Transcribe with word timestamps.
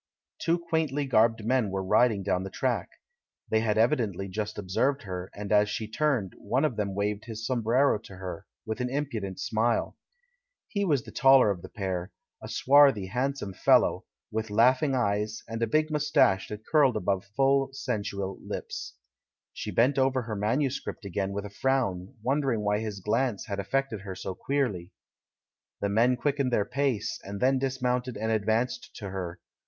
Two 0.39 0.57
quaintly 0.57 1.05
garbed 1.05 1.45
men 1.45 1.69
were 1.69 1.83
riding 1.83 2.23
down 2.23 2.41
the 2.41 2.49
track. 2.49 2.89
They 3.51 3.59
had 3.59 3.77
evidently 3.77 4.27
just 4.27 4.57
observed 4.57 5.03
her, 5.03 5.29
and 5.35 5.51
as 5.51 5.69
she 5.69 5.87
turned, 5.87 6.33
one 6.39 6.65
of 6.65 6.75
them 6.75 6.95
waved 6.95 7.25
his 7.25 7.45
sombrero 7.45 7.99
to 7.99 8.15
her, 8.15 8.47
with 8.65 8.81
an 8.81 8.89
impudent 8.89 9.39
smile. 9.39 9.95
He 10.67 10.83
was 10.83 11.03
the 11.03 11.11
taller 11.11 11.51
of 11.51 11.61
the 11.61 11.69
pair, 11.69 12.11
a 12.41 12.47
swarthy, 12.49 13.05
handsome 13.09 13.53
fellow, 13.53 14.05
with 14.31 14.49
laughing 14.49 14.95
eyes, 14.95 15.43
and 15.47 15.61
a 15.61 15.67
big 15.67 15.91
moustache 15.91 16.47
that 16.47 16.65
curled 16.65 16.97
above 16.97 17.25
full, 17.35 17.69
sensual 17.71 18.39
lips. 18.43 18.95
She 19.53 19.69
bent 19.69 19.99
over 19.99 20.23
her 20.23 20.35
manuscript 20.35 21.05
again 21.05 21.31
with 21.31 21.45
a 21.45 21.51
frown, 21.51 22.15
wondering 22.23 22.61
why 22.61 22.79
his 22.79 23.01
glance 23.01 23.45
had 23.45 23.59
af 23.59 23.69
fected 23.69 24.01
her 24.01 24.15
so 24.15 24.33
queerly. 24.33 24.93
The 25.79 25.89
men 25.89 26.15
quickened 26.17 26.51
their 26.51 26.65
pace, 26.65 27.19
and 27.23 27.39
then 27.39 27.59
dis 27.59 27.83
mounted 27.83 28.17
and 28.17 28.31
advanced 28.31 28.95
to 28.95 29.11
her. 29.11 29.39